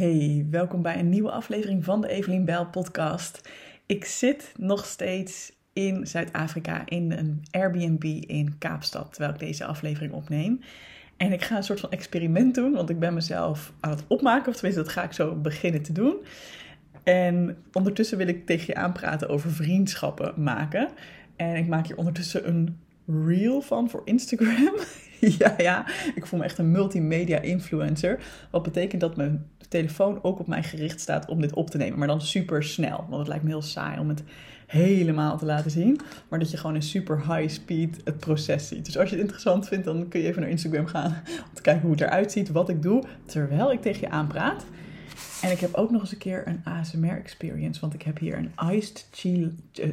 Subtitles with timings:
[0.00, 3.48] Hey, welkom bij een nieuwe aflevering van de Evelien Bijl podcast.
[3.86, 10.12] Ik zit nog steeds in Zuid-Afrika in een Airbnb in Kaapstad terwijl ik deze aflevering
[10.12, 10.60] opneem.
[11.16, 14.48] En ik ga een soort van experiment doen, want ik ben mezelf aan het opmaken,
[14.48, 16.16] of tenminste dat ga ik zo beginnen te doen.
[17.02, 20.88] En ondertussen wil ik tegen je aanpraten over vriendschappen maken.
[21.36, 24.74] En ik maak hier ondertussen een reel van voor Instagram.
[25.38, 28.18] ja, ja, ik voel me echt een multimedia influencer.
[28.50, 31.98] Wat betekent dat mijn telefoon ook op mij gericht staat om dit op te nemen.
[31.98, 32.96] Maar dan super snel.
[33.08, 34.22] Want het lijkt me heel saai om het
[34.66, 36.00] helemaal te laten zien.
[36.28, 38.84] Maar dat je gewoon in super high speed het proces ziet.
[38.84, 41.10] Dus als je het interessant vindt, dan kun je even naar Instagram gaan.
[41.48, 43.02] Om te kijken hoe het eruit ziet, wat ik doe.
[43.24, 44.64] Terwijl ik tegen je aanpraat.
[45.42, 47.80] En ik heb ook nog eens een keer een ASMR experience.
[47.80, 49.48] Want ik heb hier een iced uh,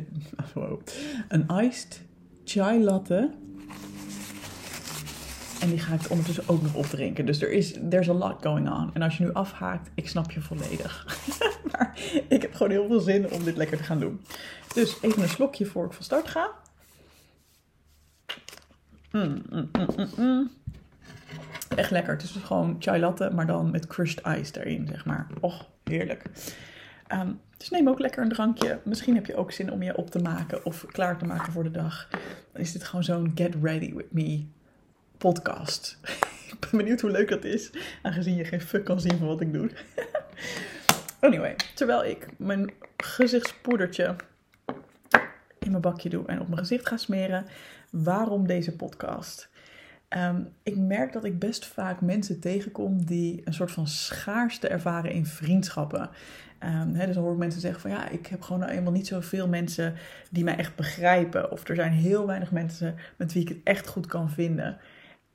[1.27, 2.02] een iced
[2.44, 3.30] chai latte
[5.67, 7.26] en die ga ik ondertussen ook nog opdrinken.
[7.26, 8.89] Dus er is there's a lot going on.
[8.94, 11.20] En als je nu afhaakt, ik snap je volledig.
[11.71, 14.21] maar ik heb gewoon heel veel zin om dit lekker te gaan doen.
[14.73, 16.51] Dus even een slokje voor ik van start ga.
[19.12, 19.70] Mm, mm,
[20.18, 20.49] mm,
[21.76, 22.13] Echt lekker.
[22.13, 25.27] Het is dus gewoon chai latte, maar dan met crushed ice erin, zeg maar.
[25.40, 26.23] Och, heerlijk.
[27.07, 28.79] Ehm, dus neem ook lekker een drankje.
[28.84, 31.63] Misschien heb je ook zin om je op te maken of klaar te maken voor
[31.63, 32.07] de dag.
[32.51, 34.45] Dan is dit gewoon zo'n get ready with me
[35.18, 35.98] podcast.
[36.51, 39.41] ik ben benieuwd hoe leuk dat is, aangezien je geen fuck kan zien van wat
[39.41, 39.70] ik doe.
[41.20, 44.15] anyway, terwijl ik mijn gezichtspoedertje
[45.60, 47.45] in mijn bakje doe en op mijn gezicht ga smeren,
[47.90, 49.49] waarom deze podcast?
[50.07, 55.12] Ehm, ik merk dat ik best vaak mensen tegenkom die een soort van schaarste ervaren
[55.12, 56.10] in vriendschappen.
[56.63, 59.07] Um, dus dan hoor ik mensen zeggen van ja, ik heb gewoon nou eenmaal niet
[59.07, 59.95] zoveel mensen
[60.32, 61.51] die mij echt begrijpen.
[61.51, 64.78] Of er zijn heel weinig mensen met wie ik het echt goed kan vinden.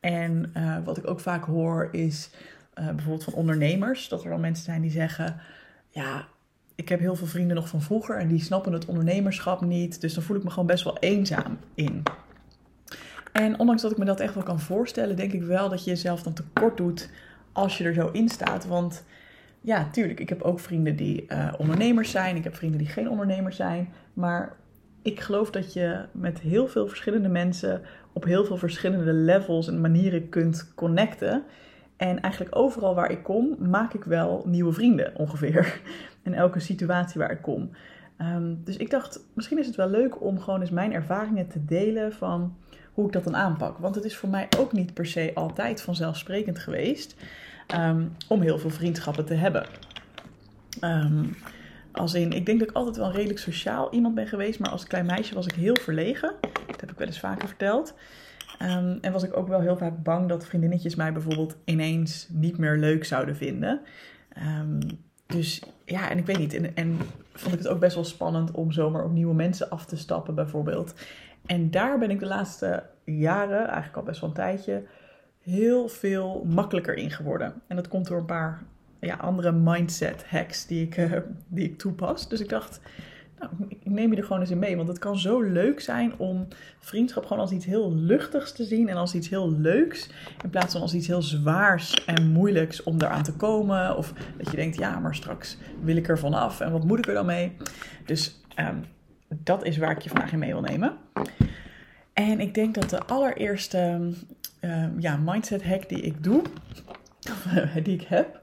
[0.03, 2.31] En uh, wat ik ook vaak hoor is
[2.79, 5.41] uh, bijvoorbeeld van ondernemers, dat er dan mensen zijn die zeggen:
[5.89, 6.27] Ja,
[6.75, 10.01] ik heb heel veel vrienden nog van vroeger en die snappen het ondernemerschap niet.
[10.01, 12.03] Dus dan voel ik me gewoon best wel eenzaam in.
[13.33, 15.91] En ondanks dat ik me dat echt wel kan voorstellen, denk ik wel dat je
[15.91, 17.11] jezelf dan tekort doet
[17.53, 18.67] als je er zo in staat.
[18.67, 19.05] Want
[19.61, 22.37] ja, tuurlijk, ik heb ook vrienden die uh, ondernemers zijn.
[22.37, 23.89] Ik heb vrienden die geen ondernemers zijn.
[24.13, 24.57] Maar
[25.03, 27.83] ik geloof dat je met heel veel verschillende mensen
[28.13, 31.43] op heel veel verschillende levels en manieren kunt connecten.
[31.97, 35.81] En eigenlijk overal waar ik kom, maak ik wel nieuwe vrienden ongeveer.
[36.23, 37.71] In elke situatie waar ik kom.
[38.19, 41.65] Um, dus ik dacht, misschien is het wel leuk om gewoon eens mijn ervaringen te
[41.65, 42.57] delen van
[42.93, 43.79] hoe ik dat dan aanpak.
[43.79, 47.17] Want het is voor mij ook niet per se altijd vanzelfsprekend geweest
[47.77, 49.67] um, om heel veel vriendschappen te hebben.
[50.81, 51.37] Um,
[51.93, 54.87] als in, ik denk dat ik altijd wel redelijk sociaal iemand ben geweest, maar als
[54.87, 56.35] klein meisje was ik heel verlegen.
[56.67, 57.95] Dat heb ik wel eens vaker verteld.
[58.63, 62.59] Um, en was ik ook wel heel vaak bang dat vriendinnetjes mij bijvoorbeeld ineens niet
[62.59, 63.81] meer leuk zouden vinden.
[64.61, 64.79] Um,
[65.27, 66.55] dus ja, en ik weet niet.
[66.55, 66.99] En, en
[67.33, 70.35] vond ik het ook best wel spannend om zomaar op nieuwe mensen af te stappen,
[70.35, 70.95] bijvoorbeeld.
[71.47, 74.83] En daar ben ik de laatste jaren, eigenlijk al best wel een tijdje,
[75.41, 77.55] heel veel makkelijker in geworden.
[77.67, 78.63] En dat komt door een paar
[79.07, 81.13] ja, andere mindset hacks die ik, uh,
[81.49, 82.29] die ik toepas.
[82.29, 82.81] Dus ik dacht,
[83.39, 84.77] nou, ik neem je er gewoon eens in mee.
[84.77, 86.49] Want het kan zo leuk zijn om
[86.79, 88.89] vriendschap gewoon als iets heel luchtigs te zien.
[88.89, 90.11] En als iets heel leuks.
[90.43, 93.97] In plaats van als iets heel zwaars en moeilijks om eraan te komen.
[93.97, 96.61] Of dat je denkt, ja, maar straks wil ik er vanaf.
[96.61, 97.57] En wat moet ik er dan mee?
[98.07, 98.85] Dus um,
[99.29, 100.97] dat is waar ik je vandaag in mee wil nemen.
[102.13, 104.13] En ik denk dat de allereerste
[104.61, 106.43] um, ja, mindset hack die ik doe,
[107.85, 108.41] die ik heb,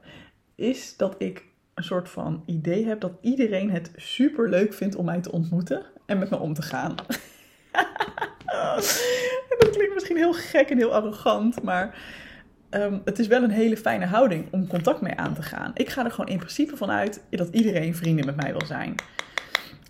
[0.60, 1.44] is dat ik
[1.74, 5.82] een soort van idee heb dat iedereen het super leuk vindt om mij te ontmoeten
[6.06, 6.94] en met me om te gaan.
[9.58, 12.02] dat klinkt misschien heel gek en heel arrogant, maar
[12.70, 15.70] um, het is wel een hele fijne houding om contact mee aan te gaan.
[15.74, 18.94] Ik ga er gewoon in principe van uit dat iedereen vrienden met mij wil zijn.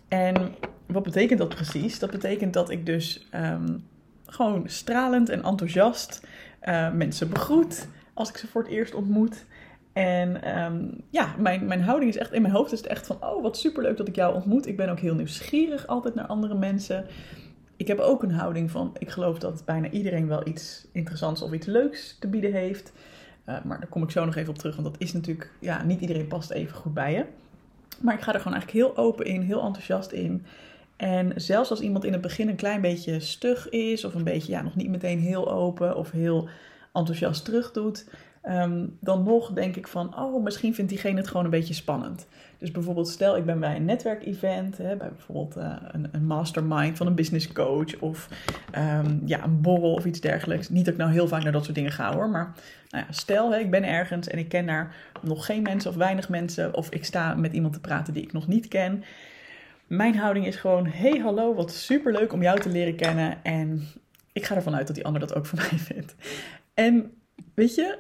[0.08, 0.54] En
[0.87, 1.98] wat betekent dat precies?
[1.98, 3.87] Dat betekent dat ik dus um,
[4.26, 6.26] gewoon stralend en enthousiast
[6.62, 9.44] uh, mensen begroet als ik ze voor het eerst ontmoet.
[10.00, 13.17] En um, ja, mijn, mijn houding is echt, in mijn hoofd is het echt van,
[13.25, 14.67] oh wat superleuk dat ik jou ontmoet.
[14.67, 17.06] Ik ben ook heel nieuwsgierig altijd naar andere mensen.
[17.76, 21.52] Ik heb ook een houding van, ik geloof dat bijna iedereen wel iets interessants of
[21.52, 22.93] iets leuks te bieden heeft.
[23.49, 25.82] Uh, maar daar kom ik zo nog even op terug, want dat is natuurlijk, ja,
[25.82, 27.25] niet iedereen past even goed bij je.
[28.00, 30.44] Maar ik ga er gewoon eigenlijk heel open in, heel enthousiast in.
[30.97, 34.52] En zelfs als iemand in het begin een klein beetje stug is, of een beetje,
[34.52, 36.49] ja, nog niet meteen heel open of heel
[36.93, 38.06] enthousiast terugdoet,
[38.42, 42.26] Ehm, dan nog denk ik van, oh, misschien vindt diegene het gewoon een beetje spannend.
[42.58, 47.06] Dus bijvoorbeeld, stel ik ben bij een netwerkevent, bij bijvoorbeeld uh, een, een, mastermind van
[47.06, 48.28] een business coach of
[49.04, 50.69] um, ja, een borrel of iets dergelijks.
[50.69, 52.54] Niet dat ik nou heel vaak naar dat soort dingen ga hoor, maar
[52.90, 55.96] nou ja, stel hè, ik ben ergens en ik ken daar nog geen mensen of
[55.96, 59.04] weinig mensen, of ik sta met iemand te praten die ik nog niet ken.
[59.87, 63.44] Mijn houding is gewoon: hey, hallo, wat superleuk om jou te leren kennen.
[63.44, 63.88] En
[64.32, 66.14] ik ga ervan uit dat die ander dat ook voor mij vindt.
[66.75, 67.12] En
[67.54, 67.98] weet je,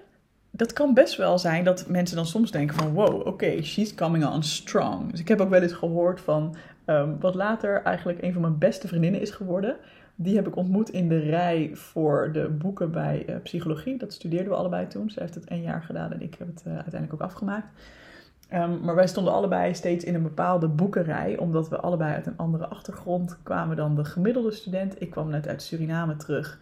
[0.50, 4.26] dat kan best wel zijn dat mensen dan soms denken van wow, oké, she's coming
[4.26, 5.10] on strong.
[5.10, 6.56] Dus ik heb ook wel eens gehoord van
[6.86, 9.76] um, wat later eigenlijk een van mijn beste vriendinnen is geworden.
[10.14, 13.98] Die heb ik ontmoet in de rij voor de boeken bij uh, psychologie.
[13.98, 15.10] Dat studeerden we allebei toen.
[15.10, 17.66] Ze heeft het een jaar gedaan en ik heb het uh, uiteindelijk ook afgemaakt.
[18.54, 22.36] Um, maar wij stonden allebei steeds in een bepaalde boekenrij, omdat we allebei uit een
[22.36, 25.02] andere achtergrond kwamen dan de gemiddelde student.
[25.02, 26.58] Ik kwam net uit Suriname terug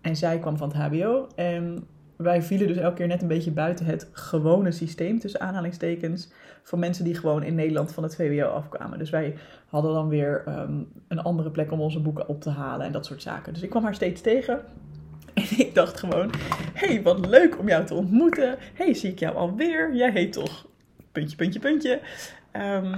[0.00, 1.26] en zij kwam van het HBO.
[1.34, 1.86] En
[2.16, 6.28] wij vielen dus elke keer net een beetje buiten het gewone systeem, tussen aanhalingstekens,
[6.62, 8.98] van mensen die gewoon in Nederland van het VWO afkwamen.
[8.98, 9.36] Dus wij
[9.66, 13.06] hadden dan weer um, een andere plek om onze boeken op te halen en dat
[13.06, 13.52] soort zaken.
[13.52, 14.60] Dus ik kwam haar steeds tegen.
[15.34, 16.30] En ik dacht gewoon,
[16.72, 18.56] hey, wat leuk om jou te ontmoeten.
[18.74, 19.94] hey, zie ik jou alweer?
[19.94, 20.66] Jij heet toch
[21.12, 22.00] puntje, puntje, puntje.
[22.52, 22.94] Um,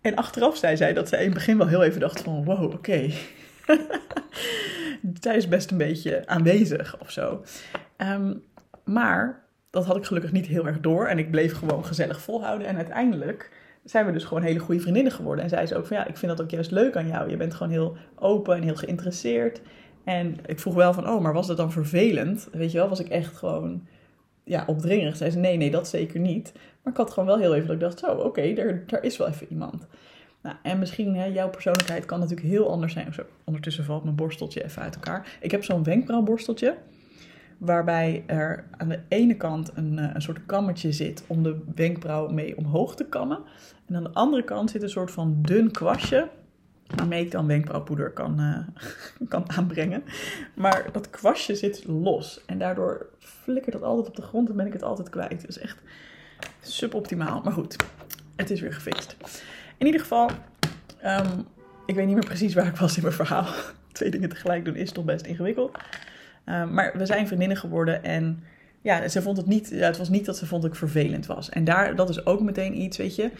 [0.00, 2.72] en achteraf zei zij dat ze in het begin wel heel even dacht van, wow,
[2.72, 3.10] oké.
[5.20, 7.42] Zij is best een beetje aanwezig of zo.
[8.02, 8.42] Um,
[8.84, 11.06] maar dat had ik gelukkig niet heel erg door.
[11.06, 12.66] En ik bleef gewoon gezellig volhouden.
[12.66, 13.50] En uiteindelijk
[13.84, 15.44] zijn we dus gewoon hele goede vriendinnen geworden.
[15.44, 17.30] En zei ze ook van ja, ik vind dat ook juist leuk aan jou.
[17.30, 19.60] Je bent gewoon heel open en heel geïnteresseerd.
[20.04, 22.48] En ik vroeg wel van, oh, maar was dat dan vervelend?
[22.52, 23.86] Weet je wel, was ik echt gewoon
[24.44, 25.16] ja, opdringerig?
[25.16, 26.52] Zei ze, nee, nee, dat zeker niet.
[26.82, 29.28] Maar ik had gewoon wel heel even dat ik dacht, zo, oké, er is wel
[29.28, 29.86] even iemand.
[30.42, 33.14] Nou, en misschien, hè, jouw persoonlijkheid kan natuurlijk heel anders zijn.
[33.14, 35.36] Zo, ondertussen valt mijn borsteltje even uit elkaar.
[35.40, 36.76] Ik heb zo'n wenkbrauwborsteltje
[37.64, 42.28] waarbij er aan de ene kant een, eh, een soort kammetje zit om de wenkbrauw
[42.28, 43.38] mee omhoog te kammen.
[43.86, 46.28] En aan de andere kant zit een soort van dun kwastje
[46.86, 48.58] waarmee ik dan wenkbrauwpoeder kan, uh,
[49.28, 50.02] kan aanbrengen.
[50.54, 54.66] Maar dat kwastje zit los en daardoor flikkert dat altijd op de grond en ben
[54.66, 55.48] ik het altijd kwijt.
[55.48, 55.78] Is echt
[56.60, 57.40] suboptimaal.
[57.44, 57.76] Maar goed,
[58.36, 59.16] het is weer gefixt.
[59.78, 60.30] In ieder geval,
[61.04, 61.46] um,
[61.86, 63.46] ik weet niet meer precies waar ik was in mijn verhaal.
[63.92, 65.78] Twee dingen tegelijk doen is toch best ingewikkeld.
[66.46, 68.42] Um, maar we zijn vriendinnen geworden en
[68.80, 71.48] ja, ze vond het niet, het was niet dat ze vond dat ik vervelend was.
[71.48, 73.30] En daar, dat is ook meteen iets, weet je.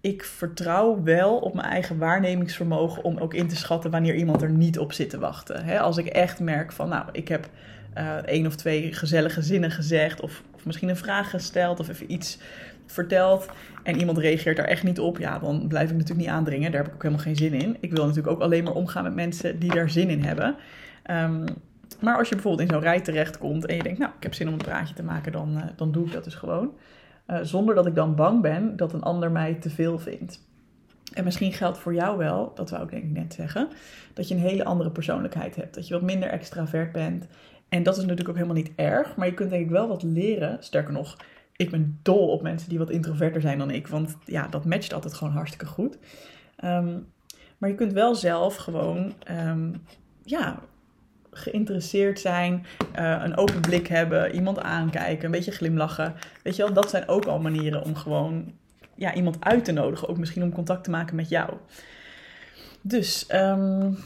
[0.00, 4.50] Ik vertrouw wel op mijn eigen waarnemingsvermogen om ook in te schatten wanneer iemand er
[4.50, 5.80] niet op zit te wachten.
[5.80, 7.48] Als ik echt merk van, nou, ik heb
[7.98, 12.12] uh, één of twee gezellige zinnen gezegd, of, of misschien een vraag gesteld, of even
[12.12, 12.38] iets
[12.86, 13.48] verteld
[13.82, 16.70] en iemand reageert daar echt niet op, ja, dan blijf ik natuurlijk niet aandringen.
[16.70, 17.76] Daar heb ik ook helemaal geen zin in.
[17.80, 20.56] Ik wil natuurlijk ook alleen maar omgaan met mensen die daar zin in hebben.
[21.10, 21.44] Um,
[22.00, 24.46] maar als je bijvoorbeeld in zo'n rij terechtkomt en je denkt, nou, ik heb zin
[24.46, 26.72] om een praatje te maken, dan, uh, dan doe ik dat dus gewoon.
[27.26, 30.46] Uh, zonder dat ik dan bang ben dat een ander mij te veel vindt.
[31.12, 33.68] En misschien geldt voor jou wel, dat wou ik denk ik net zeggen,
[34.14, 35.74] dat je een hele andere persoonlijkheid hebt.
[35.74, 37.26] Dat je wat minder extravert bent.
[37.68, 40.02] En dat is natuurlijk ook helemaal niet erg, maar je kunt denk ik wel wat
[40.02, 40.56] leren.
[40.60, 41.16] Sterker nog,
[41.56, 44.92] ik ben dol op mensen die wat introverter zijn dan ik, want ja, dat matcht
[44.92, 45.98] altijd gewoon hartstikke goed.
[46.64, 47.12] Um,
[47.58, 49.82] maar je kunt wel zelf gewoon um,
[50.22, 50.62] ja,
[51.34, 52.66] geïnteresseerd zijn,
[52.98, 56.14] uh, een open blik hebben, iemand aankijken, een beetje glimlachen.
[56.42, 58.52] Weet je wel, dat zijn ook al manieren om gewoon
[58.94, 60.08] ja, iemand uit te nodigen.
[60.08, 61.52] Ook misschien om contact te maken met jou.
[62.80, 63.98] Dus um,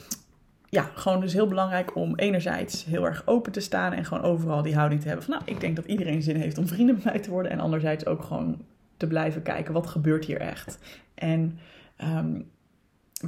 [0.69, 4.63] ja, gewoon dus heel belangrijk om enerzijds heel erg open te staan en gewoon overal
[4.63, 7.05] die houding te hebben van nou, ik denk dat iedereen zin heeft om vrienden met
[7.05, 7.53] mij te worden.
[7.53, 8.65] En anderzijds ook gewoon
[8.97, 10.79] te blijven kijken, wat gebeurt hier echt?
[11.15, 11.59] En
[12.05, 12.51] um,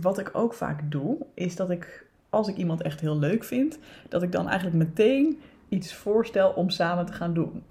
[0.01, 3.79] wat ik ook vaak doe, is dat ik als ik iemand echt heel leuk vind,
[4.09, 7.63] dat ik dan eigenlijk meteen iets voorstel om samen te gaan doen.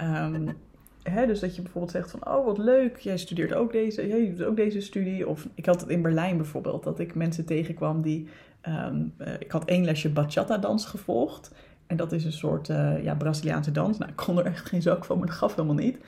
[0.00, 0.48] Um,
[1.02, 4.34] hè, dus dat je bijvoorbeeld zegt van, oh wat leuk, jij studeert ook deze, jij
[4.34, 5.28] doet ook deze studie.
[5.28, 8.28] Of ik had het in Berlijn bijvoorbeeld, dat ik mensen tegenkwam die,
[8.68, 11.54] um, uh, ik had één lesje bachata dans gevolgd.
[11.86, 13.98] En dat is een soort uh, ja, Braziliaanse dans.
[13.98, 15.98] Nou, ik kon er echt geen zak van, maar dat gaf helemaal niet.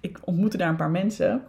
[0.00, 1.42] Ik ontmoette daar een paar mensen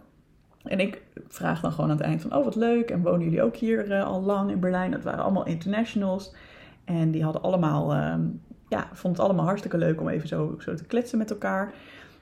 [0.68, 3.42] en ik vraag dan gewoon aan het eind van, oh wat leuk, en wonen jullie
[3.42, 4.90] ook hier uh, al lang in Berlijn?
[4.90, 6.34] Dat waren allemaal internationals.
[6.84, 8.14] En die hadden allemaal, uh,
[8.68, 11.72] ja, vonden het allemaal hartstikke leuk om even zo, zo te kletsen met elkaar.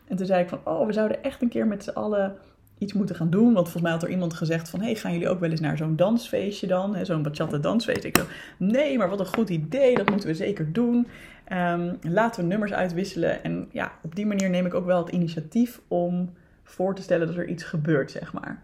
[0.08, 2.36] En toen zei ik van, oh, we zouden echt een keer met z'n allen
[2.78, 3.44] iets moeten gaan doen.
[3.44, 5.76] Want volgens mij had er iemand gezegd van, hey, gaan jullie ook wel eens naar
[5.76, 7.06] zo'n dansfeestje dan?
[7.06, 8.04] Zo'n bachata dansfeest.
[8.04, 11.06] Ik dacht, nee, maar wat een goed idee, dat moeten we zeker doen.
[11.52, 13.44] Um, laten we nummers uitwisselen.
[13.44, 16.32] En ja, op die manier neem ik ook wel het initiatief om
[16.64, 18.62] voor te stellen dat er iets gebeurt, zeg maar.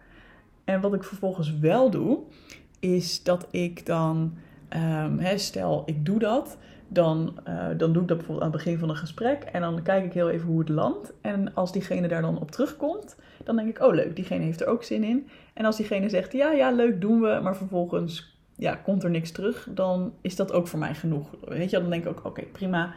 [0.65, 2.19] En wat ik vervolgens wel doe,
[2.81, 4.35] is dat ik dan,
[5.19, 8.79] hè, stel ik doe dat, dan, uh, dan doe ik dat bijvoorbeeld aan het begin
[8.79, 9.43] van een gesprek.
[9.43, 11.13] En dan kijk ik heel even hoe het landt.
[11.21, 14.67] En als diegene daar dan op terugkomt, dan denk ik, oh leuk, diegene heeft er
[14.67, 15.29] ook zin in.
[15.55, 17.41] En als diegene zegt, ja, ja, leuk, doen we.
[17.43, 21.35] Maar vervolgens ja, komt er niks terug, dan is dat ook voor mij genoeg.
[21.45, 22.95] Weet je, dan denk ik ook, oké, prima.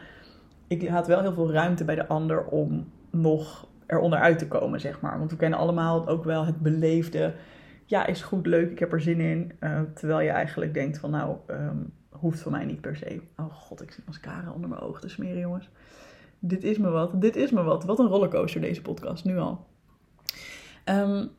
[0.66, 4.80] Ik laat wel heel veel ruimte bij de ander om nog eronder uit te komen,
[4.80, 5.18] zeg maar.
[5.18, 7.34] Want we kennen allemaal ook wel het beleefde.
[7.84, 9.52] Ja, is goed, leuk, ik heb er zin in.
[9.60, 13.20] Uh, terwijl je eigenlijk denkt van, nou, um, hoeft van mij niet per se.
[13.36, 15.70] Oh god, ik zit mascara onder mijn ogen te smeren, jongens.
[16.38, 17.84] Dit is me wat, dit is me wat.
[17.84, 19.66] Wat een rollercoaster deze podcast, nu al.
[20.84, 21.30] Um,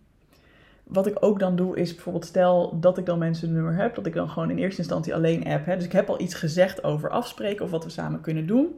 [0.83, 3.95] wat ik ook dan doe is bijvoorbeeld stel dat ik dan mensen een nummer heb,
[3.95, 5.65] dat ik dan gewoon in eerste instantie alleen app.
[5.65, 5.75] Hè.
[5.75, 8.75] Dus ik heb al iets gezegd over afspreken of wat we samen kunnen doen.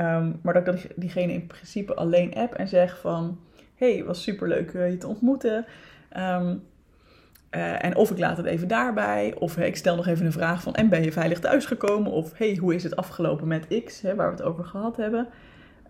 [0.00, 3.38] Um, maar dat ik diegene in principe alleen app en zeg van...
[3.74, 5.66] hey, was super leuk uh, je te ontmoeten.
[6.16, 6.62] Um,
[7.50, 9.34] uh, en of ik laat het even daarbij.
[9.38, 10.74] Of ik stel nog even een vraag van...
[10.74, 12.12] en ben je veilig thuisgekomen?
[12.12, 15.28] Of hey, hoe is het afgelopen met X, hè, waar we het over gehad hebben?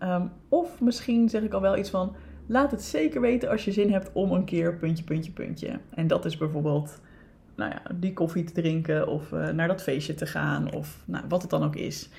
[0.03, 2.15] Um, of misschien zeg ik al wel iets van...
[2.45, 5.79] laat het zeker weten als je zin hebt om een keer puntje, puntje, puntje.
[5.93, 7.01] En dat is bijvoorbeeld...
[7.55, 11.23] Nou ja, die koffie te drinken of uh, naar dat feestje te gaan of nou,
[11.29, 12.09] wat het dan ook is.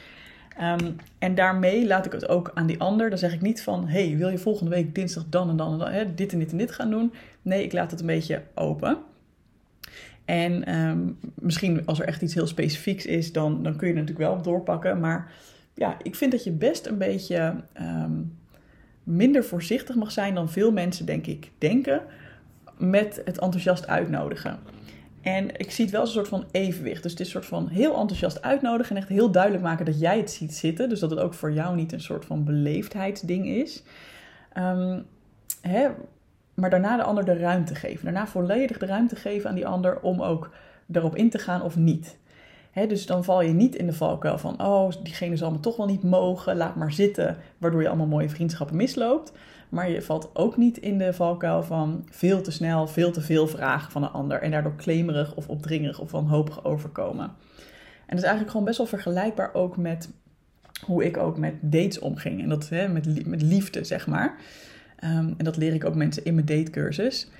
[0.62, 3.08] Um, en daarmee laat ik het ook aan die ander.
[3.08, 5.78] Dan zeg ik niet van, hey, wil je volgende week dinsdag dan en dan en
[5.78, 7.12] dan hè, dit en dit en dit gaan doen?
[7.42, 8.98] Nee, ik laat het een beetje open.
[10.24, 14.00] En um, misschien als er echt iets heel specifieks is, dan, dan kun je er
[14.00, 15.00] natuurlijk wel doorpakken.
[15.00, 15.32] Maar
[15.74, 18.36] ja, ik vind dat je best een beetje um,
[19.02, 22.02] minder voorzichtig mag zijn dan veel mensen, denk ik, denken
[22.76, 24.58] met het enthousiast uitnodigen.
[25.35, 27.02] En ik zie het wel als een soort van evenwicht.
[27.02, 30.00] Dus het is een soort van heel enthousiast uitnodigen en echt heel duidelijk maken dat
[30.00, 30.88] jij het ziet zitten.
[30.88, 33.82] Dus dat het ook voor jou niet een soort van beleefdheidsding is.
[34.58, 35.06] Um,
[35.61, 35.88] hè,
[36.54, 38.04] maar daarna de ander de ruimte geven.
[38.04, 40.50] Daarna volledig de ruimte geven aan die ander om ook
[40.92, 42.18] erop in te gaan of niet.
[42.88, 45.87] Dus dan val je niet in de valkuil van, oh, diegene zal me toch wel
[45.87, 49.32] niet mogen, laat maar zitten, waardoor je allemaal mooie vriendschappen misloopt.
[49.68, 53.46] Maar je valt ook niet in de valkuil van veel te snel, veel te veel
[53.46, 54.42] vragen van een ander.
[54.42, 57.25] En daardoor klemerig of opdringerig of wanhopig overkomen.
[58.06, 60.10] En dat is eigenlijk gewoon best wel vergelijkbaar ook met
[60.84, 62.42] hoe ik ook met dates omging.
[62.42, 64.37] En dat hè, met, met liefde, zeg maar.
[65.04, 67.30] Um, en dat leer ik ook mensen in mijn datecursus.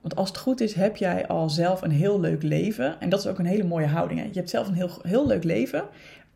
[0.00, 3.00] Want als het goed is, heb jij al zelf een heel leuk leven.
[3.00, 4.20] En dat is ook een hele mooie houding.
[4.20, 4.26] Hè?
[4.26, 5.84] Je hebt zelf een heel, heel leuk leven.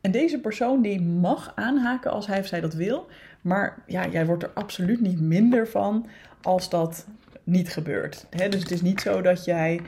[0.00, 3.06] En deze persoon die mag aanhaken als hij of zij dat wil.
[3.40, 6.06] Maar ja, jij wordt er absoluut niet minder van
[6.42, 7.06] als dat
[7.44, 8.26] niet gebeurt.
[8.30, 9.80] Dus het is niet zo dat jij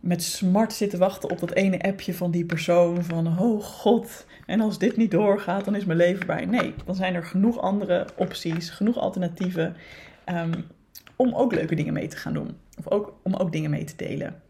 [0.00, 3.04] met smart zit te wachten op dat ene appje van die persoon.
[3.04, 6.44] Van, oh god, en als dit niet doorgaat, dan is mijn leven bij.
[6.44, 9.76] Nee, dan zijn er genoeg andere opties, genoeg alternatieven.
[10.26, 10.66] Um,
[11.16, 12.56] om ook leuke dingen mee te gaan doen.
[12.78, 14.42] Of ook, om ook dingen mee te delen.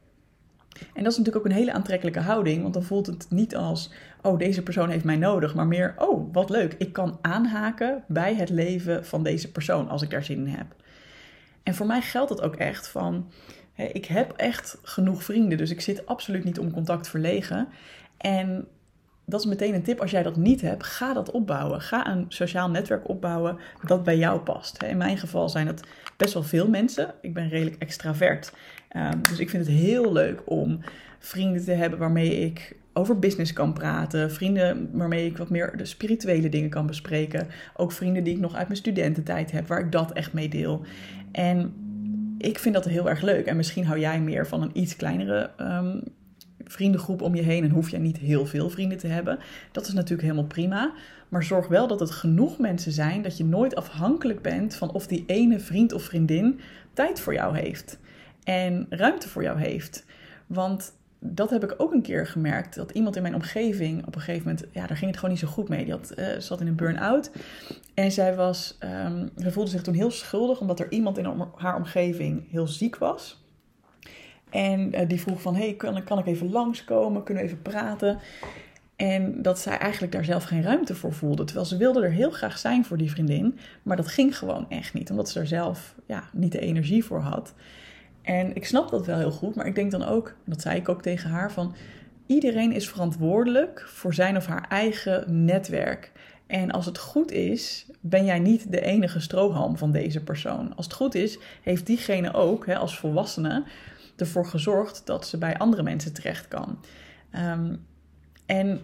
[0.94, 3.90] En dat is natuurlijk ook een hele aantrekkelijke houding, want dan voelt het niet als,
[4.22, 8.34] oh, deze persoon heeft mij nodig, maar meer, oh, wat leuk, ik kan aanhaken bij
[8.34, 10.66] het leven van deze persoon als ik daar zin in heb.
[11.62, 13.30] En voor mij geldt dat ook echt van,
[13.74, 17.68] ik heb echt genoeg vrienden, dus ik zit absoluut niet om contact verlegen.
[18.16, 18.68] En
[19.30, 20.00] dat is meteen een tip.
[20.00, 21.80] Als jij dat niet hebt, ga dat opbouwen.
[21.80, 24.82] Ga een sociaal netwerk opbouwen dat bij jou past.
[24.82, 25.82] In mijn geval zijn het
[26.16, 27.14] best wel veel mensen.
[27.20, 28.52] Ik ben redelijk extravert.
[28.96, 30.80] Um, dus ik vind het heel leuk om
[31.18, 34.32] vrienden te hebben waarmee ik over business kan praten.
[34.32, 37.46] Vrienden waarmee ik wat meer de spirituele dingen kan bespreken.
[37.76, 40.82] Ook vrienden die ik nog uit mijn studententijd heb, waar ik dat echt mee deel.
[41.32, 41.74] En
[42.38, 43.46] ik vind dat heel erg leuk.
[43.46, 46.02] En misschien hou jij meer van een iets kleinere um,
[46.70, 49.38] vriendengroep om je heen en hoef je niet heel veel vrienden te hebben.
[49.72, 50.92] Dat is natuurlijk helemaal prima.
[51.28, 55.06] Maar zorg wel dat het genoeg mensen zijn dat je nooit afhankelijk bent van of
[55.06, 56.60] die ene vriend of vriendin
[56.92, 57.98] tijd voor jou heeft
[58.44, 60.04] en ruimte voor jou heeft.
[60.46, 62.74] Want dat heb ik ook een keer gemerkt.
[62.74, 65.44] Dat iemand in mijn omgeving op een gegeven moment, ja, daar ging het gewoon niet
[65.44, 65.84] zo goed mee.
[65.84, 67.30] Die had, uh, zat in een burn-out.
[67.94, 71.76] En zij, was, um, zij voelde zich toen heel schuldig omdat er iemand in haar
[71.76, 73.39] omgeving heel ziek was.
[74.50, 77.22] En uh, die vroeg van, hey, kan, kan ik even langskomen?
[77.22, 78.18] Kunnen we even praten?
[78.96, 81.44] En dat zij eigenlijk daar zelf geen ruimte voor voelde.
[81.44, 83.58] Terwijl ze wilde er heel graag zijn voor die vriendin.
[83.82, 85.10] Maar dat ging gewoon echt niet.
[85.10, 87.54] Omdat ze er zelf ja, niet de energie voor had.
[88.22, 89.54] En ik snap dat wel heel goed.
[89.54, 91.74] Maar ik denk dan ook, dat zei ik ook tegen haar, van
[92.26, 96.12] iedereen is verantwoordelijk voor zijn of haar eigen netwerk.
[96.46, 100.76] En als het goed is, ben jij niet de enige strohalm van deze persoon.
[100.76, 103.64] Als het goed is, heeft diegene ook, hè, als volwassene,
[104.20, 106.78] ervoor gezorgd dat ze bij andere mensen terecht kan.
[107.32, 107.86] Um,
[108.46, 108.80] en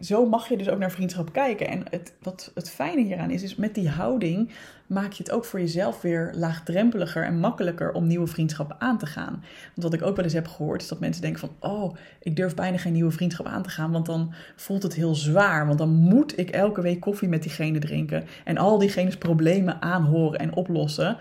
[0.00, 1.68] zo mag je dus ook naar vriendschap kijken.
[1.68, 4.52] En het, wat het fijne hieraan is, is met die houding
[4.86, 9.06] maak je het ook voor jezelf weer laagdrempeliger en makkelijker om nieuwe vriendschappen aan te
[9.06, 9.32] gaan.
[9.74, 12.36] Want wat ik ook wel eens heb gehoord, is dat mensen denken van, oh, ik
[12.36, 15.66] durf bijna geen nieuwe vriendschap aan te gaan, want dan voelt het heel zwaar.
[15.66, 20.38] Want dan moet ik elke week koffie met diegene drinken en al diegene's problemen aanhoren
[20.38, 21.16] en oplossen.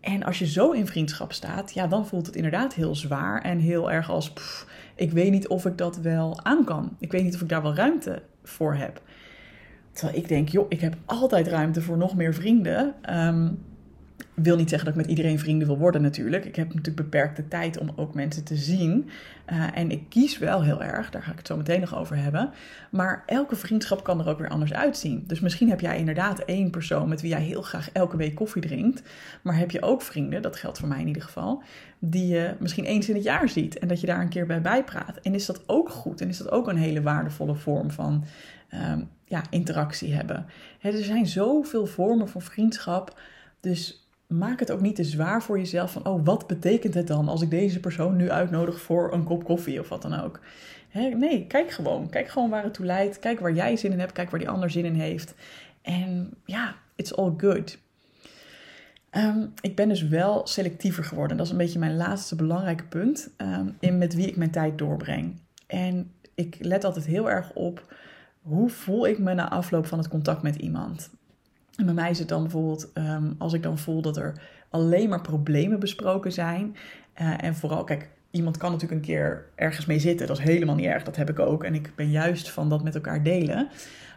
[0.00, 3.58] En als je zo in vriendschap staat, ja, dan voelt het inderdaad heel zwaar en
[3.58, 4.32] heel erg als,
[4.94, 6.96] ik weet niet of ik dat wel aan kan.
[6.98, 9.02] Ik weet niet of ik daar wel ruimte voor heb.
[9.92, 12.94] Terwijl ik denk, joh, ik heb altijd ruimte voor nog meer vrienden.
[13.18, 13.58] Um,
[14.34, 16.44] wil niet zeggen dat ik met iedereen vrienden wil worden natuurlijk.
[16.44, 19.08] Ik heb natuurlijk beperkte tijd om ook mensen te zien.
[19.52, 22.16] Uh, en ik kies wel heel erg, daar ga ik het zo meteen nog over
[22.16, 22.50] hebben.
[22.90, 25.24] Maar elke vriendschap kan er ook weer anders uitzien.
[25.26, 28.62] Dus misschien heb jij inderdaad één persoon met wie jij heel graag elke week koffie
[28.62, 29.02] drinkt.
[29.42, 31.62] Maar heb je ook vrienden, dat geldt voor mij in ieder geval,
[31.98, 33.78] die je misschien eens in het jaar ziet.
[33.78, 35.16] En dat je daar een keer bij bijpraat.
[35.22, 36.20] En is dat ook goed?
[36.20, 38.24] En is dat ook een hele waardevolle vorm van
[38.74, 40.46] um, ja, interactie hebben?
[40.78, 43.20] He, er zijn zoveel vormen van vriendschap.
[43.60, 47.28] Dus maak het ook niet te zwaar voor jezelf van, oh, wat betekent het dan
[47.28, 50.40] als ik deze persoon nu uitnodig voor een kop koffie of wat dan ook.
[50.92, 52.08] nee, kijk gewoon.
[52.08, 53.18] Kijk gewoon waar het toe leidt.
[53.18, 54.12] Kijk waar jij zin in hebt.
[54.12, 55.34] Kijk waar die ander zin in heeft.
[55.82, 57.78] En ja, it's all good.
[59.10, 61.36] Um, ik ben dus wel selectiever geworden.
[61.36, 63.30] Dat is een beetje mijn laatste belangrijke punt.
[63.36, 65.40] Um, in met wie ik mijn tijd doorbreng.
[65.66, 67.94] En ik let altijd heel erg op
[68.42, 71.10] hoe voel ik me na afloop van het contact met iemand.
[71.78, 75.08] En bij mij is het dan bijvoorbeeld um, als ik dan voel dat er alleen
[75.08, 76.76] maar problemen besproken zijn.
[77.20, 80.26] Uh, en vooral, kijk, iemand kan natuurlijk een keer ergens mee zitten.
[80.26, 81.64] Dat is helemaal niet erg, dat heb ik ook.
[81.64, 83.68] En ik ben juist van dat met elkaar delen.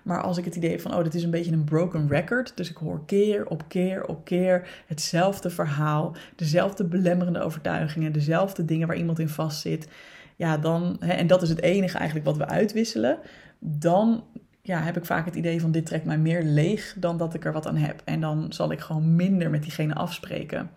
[0.04, 2.58] Maar als ik het idee heb van, oh, dit is een beetje een broken record.
[2.58, 6.16] Dus ik hoor keer op keer op keer hetzelfde verhaal.
[6.36, 8.12] Dezelfde belemmerende overtuigingen.
[8.12, 9.88] Dezelfde dingen waar iemand in vastzit.
[10.36, 13.18] Ja, dan, hè, en dat is het enige eigenlijk wat we uitwisselen.
[13.60, 14.24] Dan
[14.62, 17.46] ja, heb ik vaak het idee van dit trekt mij meer leeg dan dat ik
[17.46, 18.02] er wat aan heb.
[18.06, 20.70] En dan zal ik gewoon minder met diegene afspreken.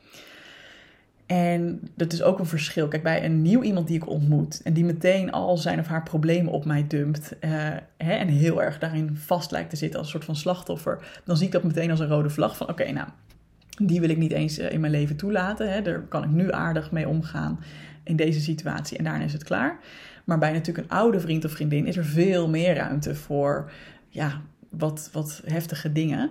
[1.26, 2.88] En dat is ook een verschil.
[2.88, 6.02] Kijk, bij een nieuw iemand die ik ontmoet en die meteen al zijn of haar
[6.02, 7.50] problemen op mij dumpt uh,
[7.96, 11.36] hè, en heel erg daarin vast lijkt te zitten als een soort van slachtoffer, dan
[11.36, 13.08] zie ik dat meteen als een rode vlag van oké, nou,
[13.82, 15.72] die wil ik niet eens uh, in mijn leven toelaten.
[15.72, 15.82] Hè.
[15.82, 17.60] Daar kan ik nu aardig mee omgaan
[18.02, 19.78] in deze situatie en daarna is het klaar.
[20.24, 23.70] Maar bij natuurlijk een oude vriend of vriendin is er veel meer ruimte voor
[24.08, 26.30] ja, wat, wat heftige dingen.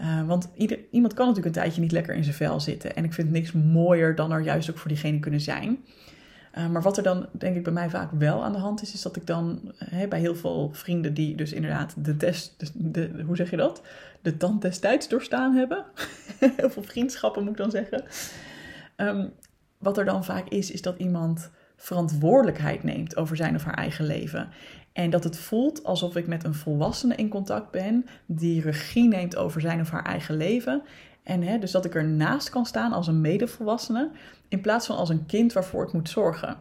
[0.00, 2.96] Uh, want ieder, iemand kan natuurlijk een tijdje niet lekker in zijn vel zitten.
[2.96, 5.84] En ik vind niks mooier dan er juist ook voor diegene kunnen zijn.
[6.58, 8.94] Uh, maar wat er dan, denk ik, bij mij vaak wel aan de hand is,
[8.94, 13.22] is dat ik dan hè, bij heel veel vrienden die dus inderdaad de test, de,
[13.26, 13.82] hoe zeg je dat?
[14.22, 15.84] De tand destijds doorstaan hebben.
[16.56, 18.04] heel veel vriendschappen moet ik dan zeggen.
[18.96, 19.32] Um,
[19.78, 24.06] wat er dan vaak is, is dat iemand verantwoordelijkheid neemt over zijn of haar eigen
[24.06, 24.48] leven.
[24.92, 29.36] En dat het voelt alsof ik met een volwassene in contact ben die regie neemt
[29.36, 30.82] over zijn of haar eigen leven.
[31.22, 34.10] En hè, dus dat ik ernaast kan staan als een medevolwassene
[34.48, 36.56] in plaats van als een kind waarvoor ik moet zorgen.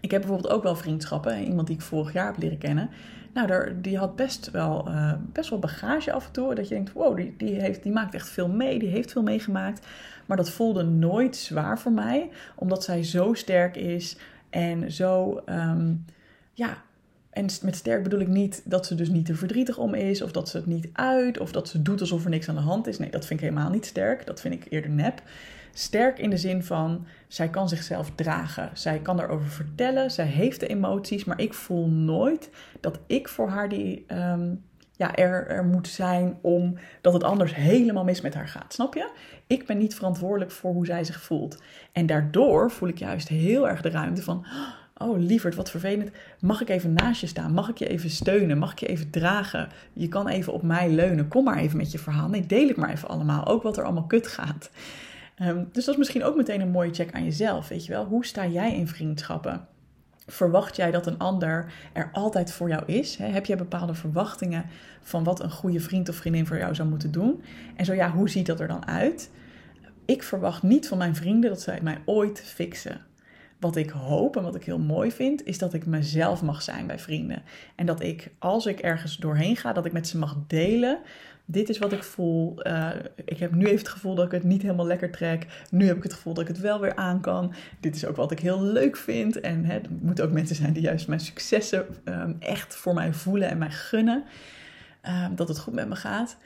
[0.00, 2.90] Ik heb bijvoorbeeld ook wel vriendschappen, iemand die ik vorig jaar heb leren kennen.
[3.34, 6.54] Nou, daar, die had best wel, uh, best wel bagage af en toe.
[6.54, 9.22] Dat je denkt, wow, die, die, heeft, die maakt echt veel mee, die heeft veel
[9.22, 9.86] meegemaakt.
[10.26, 14.16] Maar dat voelde nooit zwaar voor mij, omdat zij zo sterk is
[14.50, 16.04] en zo, um,
[16.52, 16.82] ja,
[17.32, 20.32] en met sterk bedoel ik niet dat ze dus niet te verdrietig om is, of
[20.32, 22.86] dat ze het niet uit, of dat ze doet alsof er niks aan de hand
[22.86, 22.98] is.
[22.98, 24.26] Nee, dat vind ik helemaal niet sterk.
[24.26, 25.22] Dat vind ik eerder nep.
[25.72, 28.70] Sterk in de zin van, zij kan zichzelf dragen.
[28.74, 33.48] Zij kan erover vertellen, zij heeft de emoties, maar ik voel nooit dat ik voor
[33.48, 34.62] haar die, um,
[35.02, 38.72] ja, er, er moet zijn om dat het anders helemaal mis met haar gaat.
[38.72, 39.10] Snap je?
[39.46, 41.62] Ik ben niet verantwoordelijk voor hoe zij zich voelt.
[41.92, 44.46] En daardoor voel ik juist heel erg de ruimte van
[44.96, 46.10] Oh, lieverd, wat vervelend.
[46.40, 47.52] Mag ik even naast je staan?
[47.52, 48.58] Mag ik je even steunen?
[48.58, 49.68] Mag ik je even dragen?
[49.92, 51.28] Je kan even op mij leunen.
[51.28, 52.28] Kom maar even met je verhaal.
[52.28, 53.46] Nee, deel ik maar even allemaal.
[53.46, 54.70] Ook wat er allemaal kut gaat.
[55.42, 57.68] Um, dus dat is misschien ook meteen een mooie check aan jezelf.
[57.68, 58.04] Weet je wel?
[58.04, 59.66] Hoe sta jij in vriendschappen?
[60.26, 63.16] Verwacht jij dat een ander er altijd voor jou is?
[63.16, 64.64] Heb jij bepaalde verwachtingen
[65.00, 67.42] van wat een goede vriend of vriendin voor jou zou moeten doen?
[67.76, 69.30] En zo ja, hoe ziet dat er dan uit?
[70.04, 73.00] Ik verwacht niet van mijn vrienden dat zij mij ooit fixen
[73.62, 76.86] wat ik hoop en wat ik heel mooi vind, is dat ik mezelf mag zijn
[76.86, 77.42] bij vrienden.
[77.74, 80.98] En dat ik, als ik ergens doorheen ga, dat ik met ze mag delen.
[81.44, 82.66] Dit is wat ik voel.
[82.66, 82.90] Uh,
[83.24, 85.66] ik heb nu even het gevoel dat ik het niet helemaal lekker trek.
[85.70, 87.54] Nu heb ik het gevoel dat ik het wel weer aan kan.
[87.80, 89.40] Dit is ook wat ik heel leuk vind.
[89.40, 93.12] En hè, er moeten ook mensen zijn die juist mijn successen um, echt voor mij
[93.12, 94.24] voelen en mij gunnen.
[95.08, 96.36] Um, dat het goed met me gaat.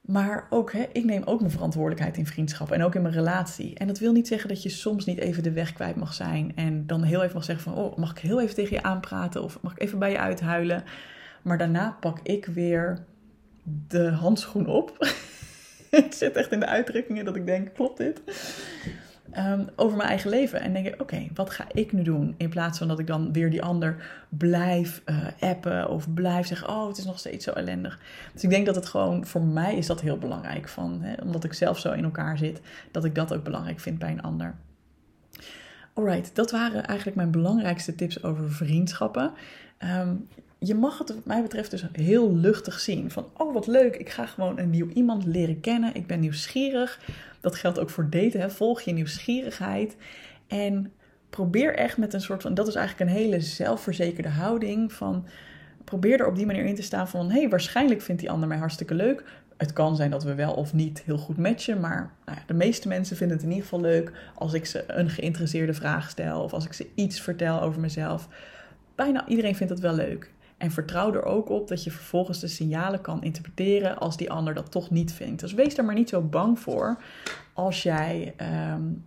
[0.00, 3.74] Maar ook, hè, ik neem ook mijn verantwoordelijkheid in vriendschap en ook in mijn relatie.
[3.74, 6.52] En dat wil niet zeggen dat je soms niet even de weg kwijt mag zijn.
[6.56, 9.42] En dan heel even mag zeggen van, oh, mag ik heel even tegen je aanpraten?
[9.42, 10.84] Of mag ik even bij je uithuilen?
[11.42, 13.04] Maar daarna pak ik weer
[13.88, 14.96] de handschoen op.
[15.90, 18.20] het zit echt in de uitdrukkingen dat ik denk, klopt dit?
[19.30, 20.60] Ehm, over mijn eigen leven.
[20.60, 22.34] En denk ik, oké, wat ga ik nu doen?
[22.36, 23.96] In plaats van dat ik dan weer die ander
[24.28, 28.00] blijf uh, appen of blijf zeggen, oh, het is nog steeds zo ellendig.
[28.32, 30.68] Dus ik denk dat het gewoon, voor mij is dat heel belangrijk.
[30.68, 33.98] Van, hè, omdat ik zelf zo in elkaar zit, dat ik dat ook belangrijk vind
[33.98, 34.54] bij een ander.
[35.92, 39.32] Alright, dat waren eigenlijk mijn belangrijkste tips over vriendschappen.
[39.78, 40.14] Ehm,
[40.58, 43.10] je mag het wat mij betreft dus heel luchtig zien.
[43.10, 45.94] Van, oh wat leuk, ik ga gewoon een nieuw iemand leren kennen.
[45.94, 47.00] Ik ben nieuwsgierig.
[47.40, 48.40] Dat geldt ook voor daten.
[48.40, 48.50] Hè.
[48.50, 49.96] Volg je nieuwsgierigheid.
[50.46, 50.92] En
[51.30, 54.92] probeer echt met een soort van, dat is eigenlijk een hele zelfverzekerde houding.
[54.92, 55.26] Van,
[55.84, 58.48] probeer er op die manier in te staan van, hé, hey, waarschijnlijk vindt die ander
[58.48, 59.24] mij hartstikke leuk.
[59.56, 62.54] Het kan zijn dat we wel of niet heel goed matchen, maar nou ja, de
[62.54, 66.42] meeste mensen vinden het in ieder geval leuk als ik ze een geïnteresseerde vraag stel
[66.42, 68.28] of als ik ze iets vertel over mezelf.
[68.94, 70.30] Bijna iedereen vindt het wel leuk.
[70.58, 74.54] En vertrouw er ook op dat je vervolgens de signalen kan interpreteren als die ander
[74.54, 75.40] dat toch niet vindt.
[75.40, 77.02] Dus wees daar maar niet zo bang voor
[77.52, 78.34] als jij,
[78.70, 79.04] um,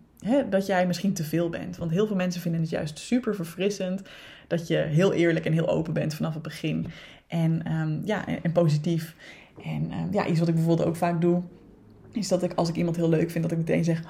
[0.50, 1.78] dat jij misschien te veel bent.
[1.78, 4.02] Want heel veel mensen vinden het juist super verfrissend
[4.48, 6.88] dat je heel eerlijk en heel open bent vanaf het begin.
[7.28, 9.16] En, um, ja, en, positief.
[9.64, 11.44] En um, ja, iets wat ik bijvoorbeeld ook vaak doe
[12.14, 14.02] is dat ik als ik iemand heel leuk vind, dat ik meteen zeg: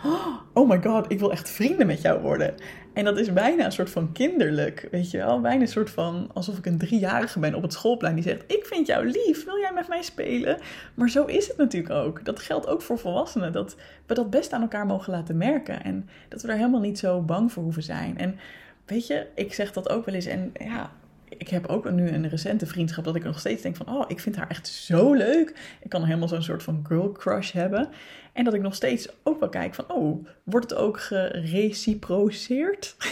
[0.53, 2.53] Oh my god, ik wil echt vrienden met jou worden.
[2.93, 5.41] En dat is bijna een soort van kinderlijk, weet je wel?
[5.41, 8.65] Bijna een soort van alsof ik een driejarige ben op het schoolplein die zegt: Ik
[8.65, 10.57] vind jou lief, wil jij met mij spelen?
[10.93, 12.25] Maar zo is het natuurlijk ook.
[12.25, 15.83] Dat geldt ook voor volwassenen, dat we dat best aan elkaar mogen laten merken.
[15.83, 18.17] En dat we daar helemaal niet zo bang voor hoeven zijn.
[18.17, 18.39] En
[18.85, 20.25] weet je, ik zeg dat ook wel eens.
[20.25, 20.91] En ja,
[21.37, 24.19] ik heb ook nu een recente vriendschap dat ik nog steeds denk van, oh, ik
[24.19, 25.77] vind haar echt zo leuk.
[25.81, 27.89] Ik kan helemaal zo'n soort van girl crush hebben.
[28.33, 32.95] En dat ik nog steeds ook wel kijk van, oh, wordt het ook gereciproceerd?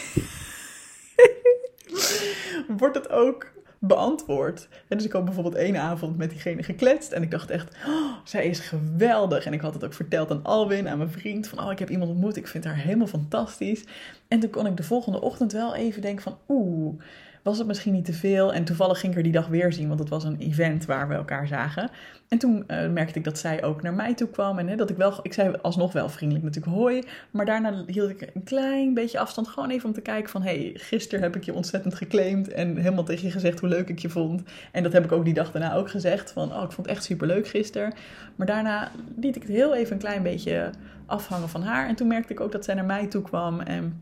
[2.78, 4.68] wordt het ook beantwoord.
[4.88, 7.12] En dus ik had bijvoorbeeld één avond met diegene gekletst.
[7.12, 9.46] En ik dacht echt, oh, zij is geweldig.
[9.46, 11.48] En ik had het ook verteld aan Alwin, aan mijn vriend.
[11.48, 12.36] Van, oh, ik heb iemand ontmoet.
[12.36, 13.84] Ik vind haar helemaal fantastisch.
[14.28, 17.02] En toen kon ik de volgende ochtend wel even denken van, oeh
[17.44, 18.54] was het misschien niet te veel.
[18.54, 21.08] En toevallig ging ik er die dag weer zien, want het was een event waar
[21.08, 21.90] we elkaar zagen.
[22.28, 24.58] En toen uh, merkte ik dat zij ook naar mij toe kwam.
[24.60, 27.04] En hè, dat ik wel, ik zei alsnog wel vriendelijk natuurlijk hoi.
[27.32, 29.48] Maar daarna hield ik een klein beetje afstand.
[29.48, 32.48] Gewoon even om te kijken van, hey, gisteren heb ik je ontzettend geclaimd.
[32.48, 34.44] En helemaal tegen je gezegd hoe leuk ik je vond.
[34.72, 36.32] En dat heb ik ook die dag daarna ook gezegd.
[36.32, 37.94] Van, oh, ik vond het echt super leuk gisteren.
[38.36, 40.70] Maar daarna liet ik het heel even een klein beetje
[41.06, 41.88] afhangen van haar.
[41.88, 43.60] En toen merkte ik ook dat zij naar mij toe kwam.
[43.60, 44.02] En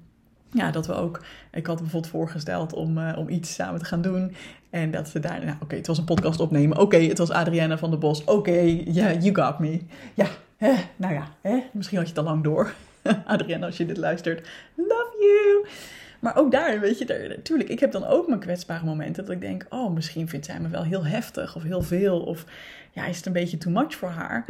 [0.57, 1.21] ja, dat we ook.
[1.51, 4.35] Ik had bijvoorbeeld voorgesteld om, uh, om iets samen te gaan doen.
[4.69, 5.45] En dat ze daar.
[5.45, 6.77] Nou, oké, het was een podcast opnemen.
[6.77, 8.23] Oké, het was Adrienne van der Bos.
[8.23, 9.81] Oké, yeah, you got me.
[10.13, 12.73] Ja, hè, nou ja, hè, misschien had je het al lang door.
[13.25, 15.67] Adrienne, als je dit luistert, love you.
[16.19, 19.25] Maar ook daar, weet je, natuurlijk, ik heb dan ook mijn kwetsbare momenten.
[19.25, 22.19] Dat ik denk, oh, misschien vindt zij me wel heel heftig of heel veel.
[22.19, 22.45] Of
[22.91, 24.45] ja, is het een beetje too much voor haar.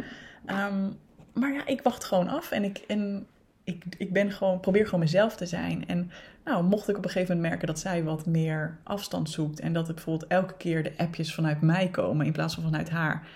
[0.46, 0.96] Um,
[1.32, 2.50] maar ja, ik wacht gewoon af.
[2.50, 2.78] En ik.
[2.86, 3.26] En
[3.68, 5.88] ik, ik ben gewoon, probeer gewoon mezelf te zijn.
[5.88, 6.10] En
[6.44, 9.60] nou, mocht ik op een gegeven moment merken dat zij wat meer afstand zoekt.
[9.60, 12.90] En dat het bijvoorbeeld elke keer de appjes vanuit mij komen in plaats van vanuit
[12.90, 13.26] haar.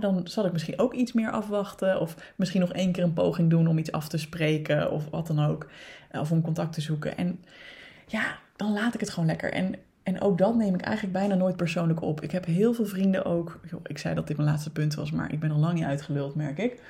[0.00, 2.00] Dan zal ik misschien ook iets meer afwachten.
[2.00, 4.90] Of misschien nog één keer een poging doen om iets af te spreken.
[4.90, 5.66] Of wat dan ook.
[6.12, 7.16] Of om contact te zoeken.
[7.16, 7.44] En
[8.06, 9.52] ja, dan laat ik het gewoon lekker.
[9.52, 12.20] En, en ook dat neem ik eigenlijk bijna nooit persoonlijk op.
[12.20, 13.60] Ik heb heel veel vrienden ook.
[13.82, 16.34] Ik zei dat dit mijn laatste punt was, maar ik ben al lang niet uitgeluld,
[16.34, 16.80] merk ik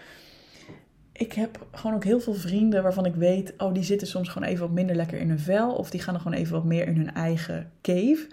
[1.16, 4.48] ik heb gewoon ook heel veel vrienden waarvan ik weet, oh, die zitten soms gewoon
[4.48, 5.72] even wat minder lekker in hun vel.
[5.72, 8.26] Of die gaan er gewoon even wat meer in hun eigen cave.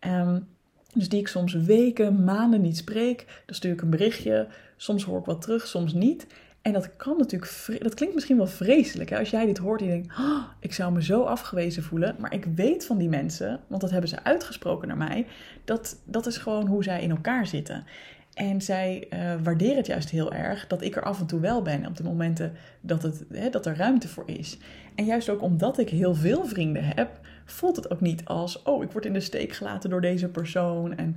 [0.00, 0.46] Um,
[0.94, 3.42] dus die ik soms weken, maanden niet spreek.
[3.46, 4.48] Dan stuur ik een berichtje.
[4.76, 6.26] Soms hoor ik wat terug, soms niet.
[6.62, 9.10] En dat kan natuurlijk, dat klinkt misschien wel vreselijk.
[9.10, 9.18] Hè?
[9.18, 12.16] Als jij dit hoort en je denkt, oh, ik zou me zo afgewezen voelen.
[12.18, 15.26] Maar ik weet van die mensen, want dat hebben ze uitgesproken naar mij,
[15.64, 17.84] dat dat is gewoon hoe zij in elkaar zitten.
[18.36, 21.62] En zij uh, waarderen het juist heel erg dat ik er af en toe wel
[21.62, 24.58] ben op de momenten dat, het, hè, dat er ruimte voor is.
[24.94, 28.82] En juist ook omdat ik heel veel vrienden heb, voelt het ook niet als: oh,
[28.82, 30.96] ik word in de steek gelaten door deze persoon.
[30.96, 31.16] En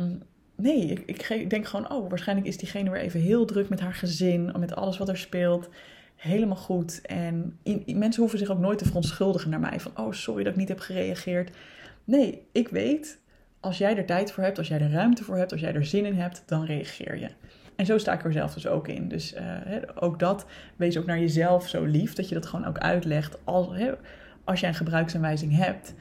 [0.00, 0.22] um,
[0.56, 3.94] nee, ik, ik, denk gewoon: oh, waarschijnlijk is diegene weer even heel druk met haar
[3.94, 5.68] gezin, met alles wat er speelt.
[6.16, 7.00] Helemaal goed.
[7.00, 10.58] En mensen hoeven zich ook nooit te verontschuldigen naar mij: van oh, sorry dat ik
[10.58, 11.56] niet heb gereageerd.
[12.04, 13.18] Nee, ik weet
[13.60, 15.84] als jij er tijd voor hebt, als jij er ruimte voor hebt, als jij er
[15.84, 17.28] zin in hebt, dan reageer je.
[17.76, 19.08] En zo sta ik er zelf dus ook in.
[19.08, 19.40] Dus uh,
[19.94, 20.46] ook dat,
[20.76, 23.38] wees ook naar jezelf zo lief, dat je dat gewoon ook uitlegt.
[23.44, 23.68] Als,
[24.44, 25.94] als jij een gebruiksaanwijzing hebt,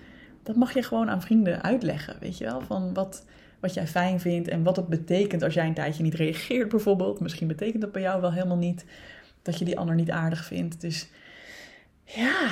[0.43, 2.61] dat mag je gewoon aan vrienden uitleggen, weet je wel?
[2.61, 3.25] Van wat,
[3.59, 7.19] wat jij fijn vindt en wat het betekent als jij een tijdje niet reageert bijvoorbeeld.
[7.19, 8.85] Misschien betekent dat bij jou wel helemaal niet
[9.41, 10.81] dat je die ander niet aardig vindt.
[10.81, 11.09] Dus
[12.03, 12.49] ja,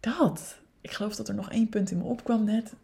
[0.00, 0.60] dat.
[0.80, 2.74] Ik geloof dat er nog één punt in me opkwam net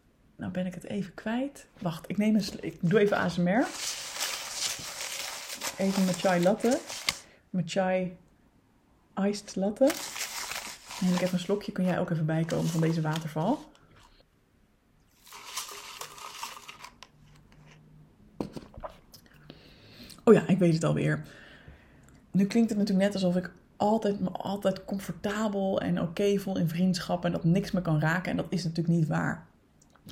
[0.41, 1.67] nou ben ik het even kwijt.
[1.79, 3.67] Wacht, ik, neem een, ik doe even ASMR.
[5.77, 6.81] Even mijn chai latte.
[7.51, 8.17] Mijn chai
[9.15, 9.91] iced latte.
[11.01, 11.73] Neem ik even een slokje.
[11.73, 13.69] Kun jij ook even bijkomen van deze waterval?
[20.25, 21.25] Oh ja, ik weet het alweer.
[22.31, 26.69] Nu klinkt het natuurlijk net alsof ik altijd, me altijd comfortabel en oké voel in
[26.69, 28.31] vriendschappen en dat niks me kan raken.
[28.31, 29.49] En dat is natuurlijk niet waar.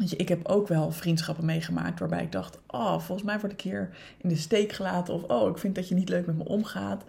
[0.05, 3.61] Je, ik heb ook wel vriendschappen meegemaakt waarbij ik dacht: Oh, volgens mij word ik
[3.61, 5.15] hier in de steek gelaten.
[5.15, 7.05] Of oh, ik vind dat je niet leuk met me omgaat.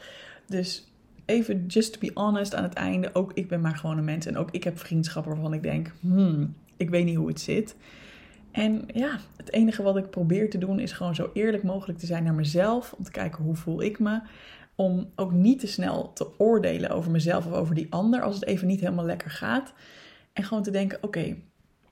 [0.48, 0.88] Dus
[1.26, 3.10] even just to be honest aan het einde.
[3.14, 4.26] Ook ik ben maar gewoon een mens.
[4.26, 7.76] En ook ik heb vriendschappen waarvan ik denk: Hmm, ik weet niet hoe het zit.
[8.52, 12.06] En ja, het enige wat ik probeer te doen is gewoon zo eerlijk mogelijk te
[12.06, 12.94] zijn naar mezelf.
[12.98, 14.22] Om te kijken hoe voel ik me.
[14.76, 18.46] Om ook niet te snel te oordelen over mezelf of over die ander als het
[18.46, 19.74] even niet helemaal lekker gaat.
[20.34, 21.36] En gewoon te denken: oké,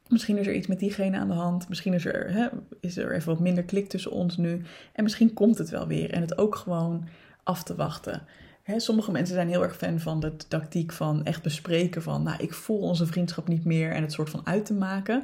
[0.09, 1.69] misschien is er iets met diegene aan de hand.
[1.69, 2.47] Misschien is er, hè,
[2.79, 4.61] is er even wat minder klik tussen ons nu.
[4.93, 6.11] En misschien komt het wel weer.
[6.11, 7.07] En het ook gewoon
[7.43, 8.21] af te wachten.
[8.63, 12.43] Hè, sommige mensen zijn heel erg fan van de tactiek van echt bespreken van, nou,
[12.43, 15.23] ik voel onze vriendschap niet meer en het soort van uit te maken.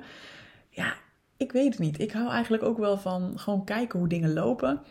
[0.69, 0.93] Ja,
[1.38, 2.00] ik weet het niet.
[2.00, 4.82] Ik hou eigenlijk ook wel van gewoon kijken hoe dingen lopen.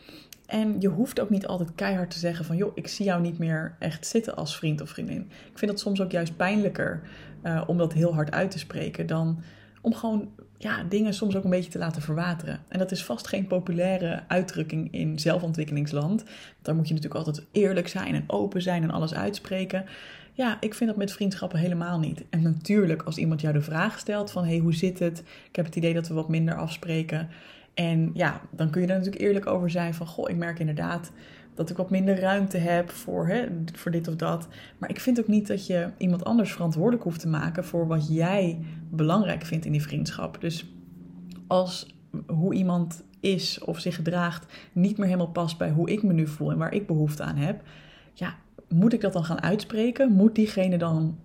[0.47, 3.39] En je hoeft ook niet altijd keihard te zeggen van, joh, ik zie jou niet
[3.39, 5.31] meer echt zitten als vriend of vriendin.
[5.51, 7.03] Ik vind dat soms ook juist pijnlijker
[7.43, 9.43] uh, om dat heel hard uit te spreken dan
[9.83, 12.61] om gewoon ja, dingen soms ook een beetje te laten verwateren.
[12.69, 16.25] En dat is vast geen populaire uitdrukking in zelfontwikkelingsland.
[16.63, 19.85] Daar moet je natuurlijk altijd eerlijk zijn en open zijn en alles uitspreken.
[20.33, 22.25] Ja, ik vind dat met vriendschappen helemaal niet.
[22.31, 24.45] En natuurlijk, als iemand jou de vraag stelt van...
[24.45, 25.23] hey, hoe zit het?
[25.49, 27.29] Ik heb het idee dat we wat minder afspreken.
[27.75, 30.07] En ja, dan kun je er natuurlijk eerlijk over zijn van...
[30.07, 31.13] goh, ik merk inderdaad
[31.55, 34.49] dat ik wat minder ruimte heb voor, hè, voor dit of dat.
[34.79, 37.65] Maar ik vind ook niet dat je iemand anders verantwoordelijk hoeft te maken...
[37.65, 38.59] voor wat jij
[38.91, 40.41] belangrijk vindt in die vriendschap.
[40.41, 40.67] Dus
[41.47, 46.13] als hoe iemand is of zich gedraagt niet meer helemaal past bij hoe ik me
[46.13, 47.63] nu voel en waar ik behoefte aan heb,
[48.15, 48.35] ja,
[48.69, 50.13] moet ik dat dan gaan uitspreken?
[50.13, 51.19] Moet diegene dan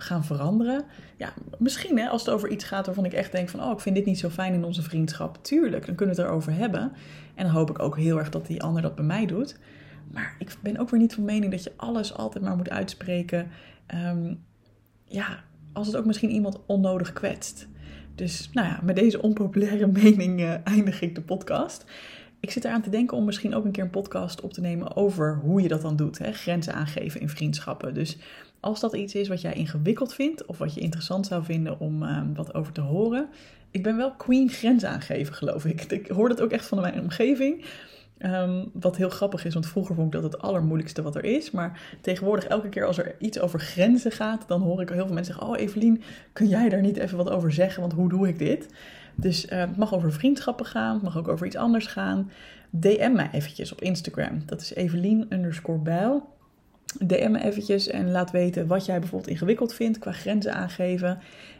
[0.00, 0.84] gaan veranderen?
[1.16, 3.80] Ja, misschien hè, als het over iets gaat waarvan ik echt denk van, oh, ik
[3.80, 5.38] vind dit niet zo fijn in onze vriendschap.
[5.42, 6.92] Tuurlijk, dan kunnen we het erover hebben.
[7.34, 9.58] En dan hoop ik ook heel erg dat die ander dat bij mij doet.
[10.12, 13.50] Maar ik ben ook weer niet van mening dat je alles altijd maar moet uitspreken.
[13.94, 14.44] Um,
[15.04, 17.68] ja, als het ook misschien iemand onnodig kwetst.
[18.14, 21.84] Dus nou ja, met deze onpopulaire mening uh, eindig ik de podcast.
[22.40, 24.96] Ik zit eraan te denken om misschien ook een keer een podcast op te nemen
[24.96, 26.18] over hoe je dat dan doet.
[26.18, 26.32] Hè?
[26.32, 27.94] Grenzen aangeven in vriendschappen.
[27.94, 28.18] Dus
[28.60, 32.02] als dat iets is wat jij ingewikkeld vindt of wat je interessant zou vinden om
[32.02, 33.28] uh, wat over te horen.
[33.70, 35.82] Ik ben wel queen grenzen aangeven, geloof ik.
[35.82, 37.64] Ik hoor dat ook echt van mijn omgeving.
[38.18, 41.50] Um, wat heel grappig is, want vroeger vond ik dat het allermoeilijkste wat er is.
[41.50, 45.14] Maar tegenwoordig, elke keer als er iets over grenzen gaat, dan hoor ik heel veel
[45.14, 47.80] mensen zeggen: Oh, Evelien, kun jij daar niet even wat over zeggen?
[47.80, 48.68] Want hoe doe ik dit?
[49.20, 52.30] Dus uh, het mag over vriendschappen gaan, het mag ook over iets anders gaan.
[52.70, 54.42] DM mij eventjes op Instagram.
[54.46, 56.28] Dat is Evelien underscore bijl.
[56.98, 61.18] DM me eventjes en laat weten wat jij bijvoorbeeld ingewikkeld vindt qua grenzen aangeven.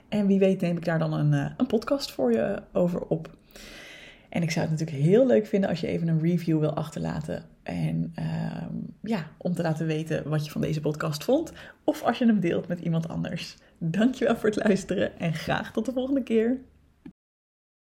[0.08, 3.30] En wie weet neem ik daar dan een, uh, een podcast voor je over op.
[4.28, 7.44] En ik zou het natuurlijk heel leuk vinden als je even een review wil achterlaten.
[7.62, 8.24] En uh,
[9.02, 11.52] ja, om te laten weten wat je van deze podcast vond.
[11.84, 13.56] Of als je hem deelt met iemand anders.
[13.78, 16.58] Dankjewel voor het luisteren en graag tot de volgende keer.